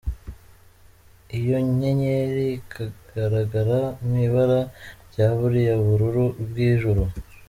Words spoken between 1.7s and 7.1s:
nyenyeri ikagaragara mw’ibara rya buriya bururu bw’ijuru.